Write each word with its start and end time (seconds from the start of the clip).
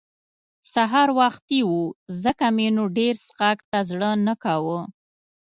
سهار 0.73 1.09
وختي 1.19 1.59
وو 1.69 1.81
ځکه 2.23 2.45
مې 2.55 2.67
نو 2.75 2.83
ډېر 2.97 3.13
څښاک 3.23 3.59
ته 3.69 3.79
زړه 3.89 4.09
نه 4.27 4.33
کاوه. 4.43 4.79